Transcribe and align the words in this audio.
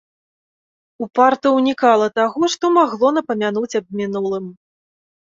Упарта 1.05 1.47
ўнікала 1.57 2.07
таго, 2.19 2.41
што 2.53 2.71
магло 2.77 3.07
напамянуць 3.17 3.77
аб 3.81 3.85
мінулым. 4.01 4.45